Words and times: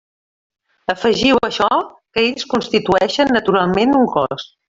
Afegiu 0.93 1.35
a 1.41 1.49
això 1.49 1.67
que 1.81 2.23
ells 2.29 2.47
constitueixen 2.55 3.33
naturalment 3.39 3.95
un 4.03 4.11
cos. 4.19 4.51